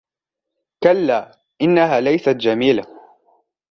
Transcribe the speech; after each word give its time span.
كلا 0.83 1.39
إنها 1.61 1.99
ليست 1.99 2.29
جميلة. 2.29 2.83